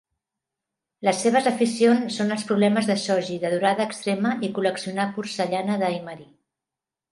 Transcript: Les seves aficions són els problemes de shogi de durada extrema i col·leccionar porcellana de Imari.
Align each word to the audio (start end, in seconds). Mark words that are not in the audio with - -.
Les 1.07 1.19
seves 1.25 1.49
aficions 1.51 2.17
són 2.21 2.33
els 2.37 2.47
problemes 2.53 2.89
de 2.93 2.97
shogi 3.03 3.37
de 3.45 3.53
durada 3.57 3.87
extrema 3.91 4.33
i 4.49 4.51
col·leccionar 4.59 5.09
porcellana 5.21 5.81
de 5.87 5.95
Imari. 6.01 6.29